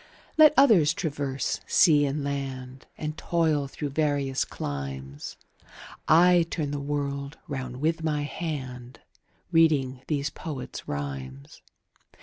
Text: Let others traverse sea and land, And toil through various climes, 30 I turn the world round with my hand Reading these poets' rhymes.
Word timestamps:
Let 0.35 0.55
others 0.57 0.95
traverse 0.95 1.59
sea 1.67 2.07
and 2.07 2.23
land, 2.23 2.87
And 2.97 3.15
toil 3.19 3.67
through 3.67 3.89
various 3.91 4.45
climes, 4.45 5.37
30 5.59 5.69
I 6.07 6.47
turn 6.49 6.71
the 6.71 6.79
world 6.79 7.37
round 7.47 7.77
with 7.81 8.03
my 8.03 8.23
hand 8.23 9.01
Reading 9.51 10.01
these 10.07 10.31
poets' 10.31 10.87
rhymes. 10.87 11.61